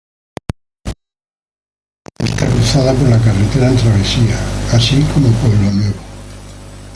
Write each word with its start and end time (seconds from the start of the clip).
La 0.83 0.93
barriada 2.23 2.47
es 2.47 2.51
cruzada 2.53 2.91
por 2.95 3.07
la 3.07 3.19
carretera 3.19 3.67
en 3.67 3.75
travesía, 3.77 4.35
así 4.71 4.99
como 5.13 5.27
Pueblo 5.33 5.69
Nuevo. 5.73 5.99